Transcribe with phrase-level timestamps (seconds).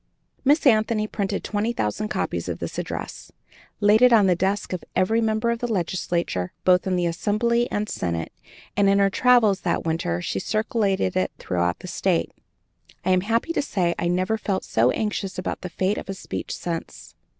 [0.43, 3.31] Miss Anthony printed twenty thousand copies of this address,
[3.79, 7.69] laid it on the desk of every member of the legislature, both in the Assembly
[7.69, 8.31] and Senate,
[8.75, 12.31] and, in her travels that winter, she circulated it throughout the State.
[13.05, 16.15] I am happy to say I never felt so anxious about the fate of a
[16.15, 17.13] speech since.